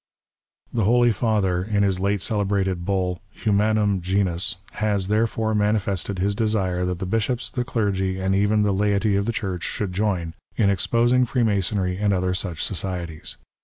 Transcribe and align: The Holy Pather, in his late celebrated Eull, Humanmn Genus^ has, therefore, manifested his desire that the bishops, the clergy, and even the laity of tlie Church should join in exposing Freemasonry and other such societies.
The 0.73 0.85
Holy 0.85 1.11
Pather, 1.11 1.63
in 1.67 1.83
his 1.83 1.99
late 1.99 2.21
celebrated 2.21 2.85
Eull, 2.87 3.19
Humanmn 3.43 4.01
Genus^ 4.01 4.55
has, 4.71 5.09
therefore, 5.09 5.53
manifested 5.53 6.17
his 6.17 6.33
desire 6.33 6.85
that 6.85 6.97
the 6.97 7.05
bishops, 7.05 7.51
the 7.51 7.63
clergy, 7.63 8.19
and 8.19 8.33
even 8.33 8.63
the 8.63 8.73
laity 8.73 9.15
of 9.15 9.25
tlie 9.25 9.33
Church 9.33 9.63
should 9.63 9.93
join 9.93 10.33
in 10.55 10.71
exposing 10.71 11.23
Freemasonry 11.25 11.97
and 11.97 12.13
other 12.13 12.33
such 12.33 12.63
societies. 12.63 13.37